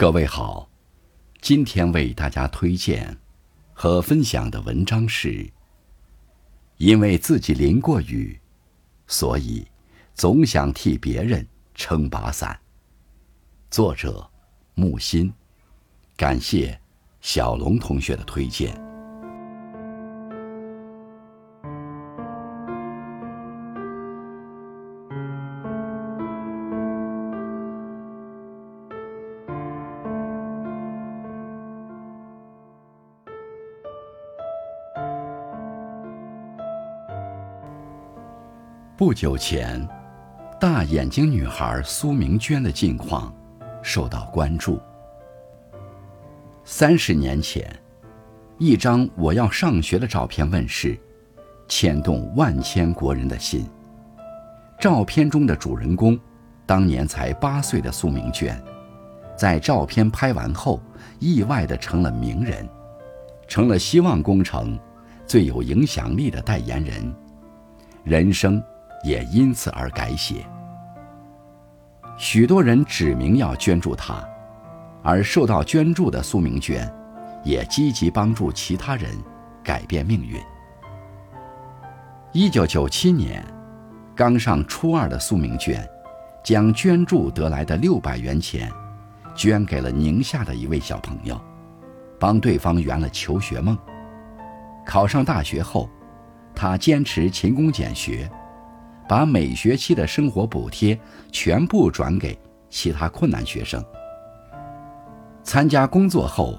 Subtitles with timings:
[0.00, 0.66] 各位好，
[1.42, 3.18] 今天为大家推荐
[3.74, 5.46] 和分享的文章是：
[6.78, 8.40] 因为自己淋过雨，
[9.06, 9.62] 所以
[10.14, 12.58] 总想替别人撑把伞。
[13.70, 14.26] 作者
[14.72, 15.30] 木心，
[16.16, 16.80] 感谢
[17.20, 18.89] 小龙同学的推荐。
[39.00, 39.88] 不久前，
[40.60, 43.34] 大眼睛女孩苏明娟的近况
[43.82, 44.78] 受到关注。
[46.64, 47.74] 三十年前，
[48.58, 51.00] 一张我要上学的照片问世，
[51.66, 53.66] 牵动万千国人的心。
[54.78, 56.20] 照片中的主人公，
[56.66, 58.62] 当年才八岁的苏明娟，
[59.34, 60.78] 在照片拍完后，
[61.18, 62.68] 意外的成了名人，
[63.48, 64.78] 成了希望工程
[65.26, 67.14] 最有影响力的代言人，
[68.04, 68.62] 人生。
[69.02, 70.44] 也因此而改写。
[72.16, 74.22] 许多人指明要捐助他，
[75.02, 76.86] 而受到捐助的苏明娟，
[77.42, 79.10] 也积极帮助其他人
[79.64, 80.38] 改变命运。
[82.32, 83.42] 一九九七年，
[84.14, 85.88] 刚上初二的苏明娟，
[86.44, 88.70] 将捐助得来的六百元钱，
[89.34, 91.40] 捐给了宁夏的一位小朋友，
[92.18, 93.76] 帮对方圆了求学梦。
[94.84, 95.88] 考上大学后，
[96.54, 98.30] 他坚持勤工俭学。
[99.10, 100.96] 把每学期的生活补贴
[101.32, 103.84] 全部转给其他困难学生。
[105.42, 106.56] 参加工作后，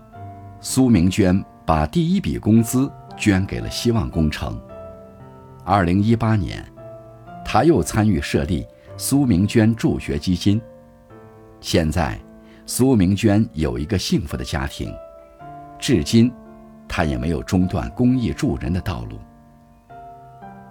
[0.59, 4.61] 苏明娟把第一笔工资捐给了希望工程。
[5.63, 6.61] 二零一八年，
[7.45, 10.61] 他又参与设立苏明娟助学基金。
[11.61, 12.19] 现在，
[12.65, 14.93] 苏明娟有一个幸福的家庭，
[15.79, 16.29] 至今，
[16.85, 19.17] 她也没有中断公益助人的道路。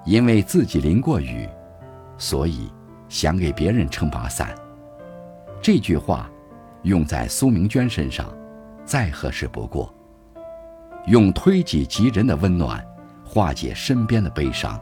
[0.05, 1.49] 因为自己淋过雨。
[2.21, 2.71] 所以，
[3.09, 4.55] 想给别人撑把伞。
[5.63, 6.31] 这句话，
[6.83, 8.31] 用在苏明娟身上，
[8.85, 9.93] 再合适不过。
[11.07, 12.87] 用推己及人的温暖，
[13.25, 14.79] 化解身边的悲伤，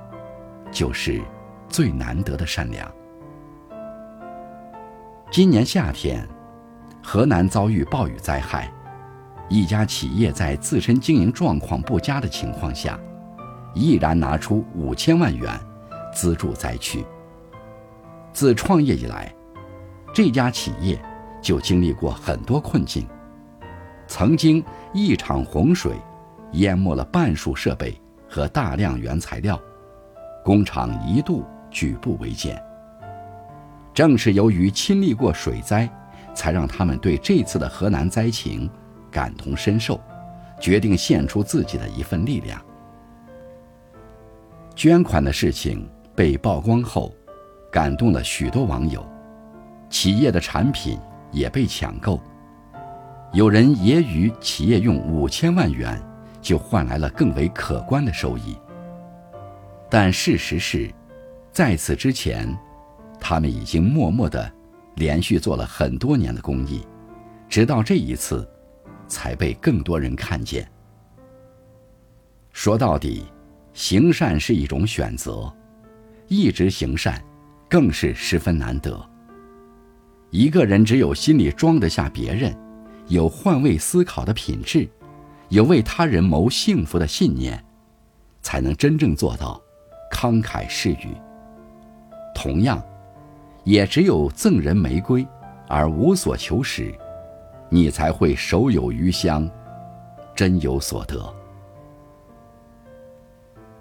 [0.72, 1.22] 就是
[1.68, 2.92] 最难得的善良。
[5.30, 6.26] 今年夏天，
[7.00, 8.68] 河南遭遇暴雨灾害，
[9.48, 12.98] 一家企业在自身经营状况不佳的情况下，
[13.74, 15.48] 毅然拿出五千万元
[16.12, 17.06] 资助灾区。
[18.38, 19.34] 自创业以来，
[20.14, 20.96] 这家企业
[21.42, 23.04] 就经历过很多困境。
[24.06, 25.96] 曾经一场洪水
[26.52, 29.60] 淹没了半数设备和大量原材料，
[30.44, 32.56] 工厂一度举步维艰。
[33.92, 35.90] 正是由于亲历过水灾，
[36.32, 38.70] 才让他们对这次的河南灾情
[39.10, 40.00] 感同身受，
[40.60, 42.64] 决定献出自己的一份力量。
[44.76, 47.12] 捐款的事情被曝光后。
[47.70, 49.06] 感动了许多网友，
[49.90, 50.98] 企业的产品
[51.30, 52.20] 也被抢购，
[53.32, 56.00] 有人揶揄企业用五千万元
[56.40, 58.56] 就换来了更为可观的收益。
[59.90, 60.90] 但事实是，
[61.50, 62.56] 在此之前，
[63.20, 64.50] 他们已经默默的
[64.96, 66.86] 连续做了很多年的公益，
[67.48, 68.48] 直到这一次，
[69.06, 70.66] 才被更多人看见。
[72.52, 73.24] 说到底，
[73.72, 75.52] 行善是一种选择，
[76.26, 77.22] 一直行善。
[77.68, 78.98] 更是十分难得。
[80.30, 82.54] 一个人只有心里装得下别人，
[83.06, 84.88] 有换位思考的品质，
[85.48, 87.62] 有为他人谋幸福的信念，
[88.42, 89.60] 才能真正做到
[90.12, 91.16] 慷慨施予。
[92.34, 92.82] 同样，
[93.64, 95.26] 也只有赠人玫瑰
[95.66, 96.94] 而无所求时，
[97.70, 99.50] 你才会手有余香，
[100.34, 101.34] 真有所得。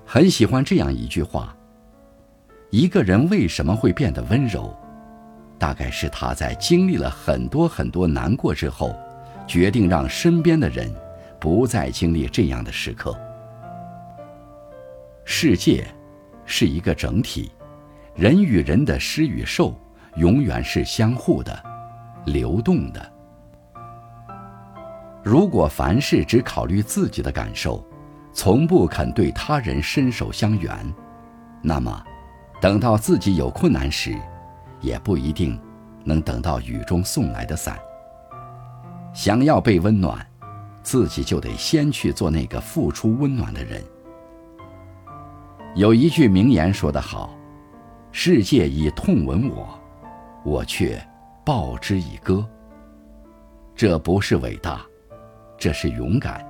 [0.06, 1.54] 很喜欢这样一句话。
[2.70, 4.76] 一个人为什么会变得温柔？
[5.58, 8.96] 大概是他在经历了很多很多难过之后，
[9.48, 10.94] 决定让身边的人
[11.40, 13.18] 不再经历这样的时刻。
[15.24, 15.88] 世界
[16.46, 17.52] 是一个整体，
[18.16, 19.74] 人与人的施与受
[20.18, 21.64] 永远是相互的、
[22.26, 23.14] 流动的。
[25.24, 27.86] 如果凡事只考虑自己的感受，
[28.34, 30.78] 从不肯对他人伸手相援，
[31.64, 32.04] 那么。
[32.60, 34.16] 等到自己有困难时，
[34.82, 35.60] 也不一定
[36.04, 37.78] 能等到雨中送来的伞。
[39.14, 40.26] 想要被温暖，
[40.82, 43.84] 自己就得先去做那个付出温暖的人。
[45.76, 47.36] 有一句名言说得好
[48.12, 49.80] ：“世界以痛吻我，
[50.44, 51.00] 我却
[51.46, 52.44] 报之以歌。”
[53.76, 54.82] 这不是伟大，
[55.60, 56.44] 这是勇敢，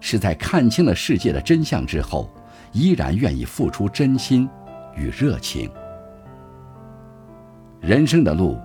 [0.00, 2.30] 是在看清了世界的真相之后，
[2.72, 4.46] 依然愿意付出真心
[4.96, 5.70] 与热情。
[7.80, 8.58] 人生的路，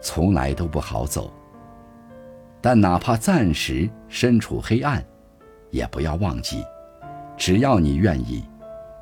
[0.00, 1.32] 从来都不好走，
[2.60, 5.04] 但哪怕暂时身处黑暗，
[5.70, 6.64] 也不要忘记，
[7.36, 8.44] 只要你愿意，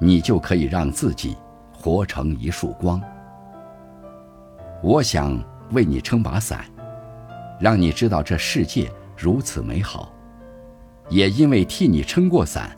[0.00, 1.36] 你就可以让自己
[1.72, 3.00] 活成一束光。
[4.82, 5.38] 我想
[5.72, 6.64] 为你撑把伞。
[7.58, 10.12] 让你知道这世界如此美好，
[11.08, 12.76] 也因为替你撑过伞，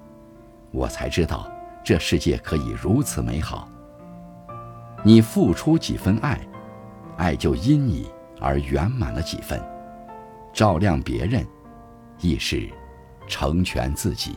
[0.70, 1.50] 我才知道
[1.88, 3.66] 这世界可以如此美好。
[5.02, 6.38] 你付出几分爱，
[7.16, 9.58] 爱就因你而圆满了几分。
[10.52, 11.46] 照亮别人，
[12.20, 12.68] 亦是
[13.26, 14.36] 成全自己。